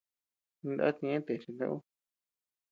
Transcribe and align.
Ndata 0.71 1.01
ñeʼe 1.07 1.19
techeta 1.27 1.65
ú. 1.75 1.77